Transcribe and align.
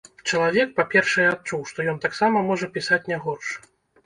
Чалавек, 0.29 0.71
па-першае, 0.79 1.25
адчуў, 1.33 1.67
што 1.73 1.85
ён 1.93 2.01
таксама 2.07 2.43
можа 2.49 2.71
пісаць 2.79 2.99
не 3.13 3.21
горш. 3.29 3.55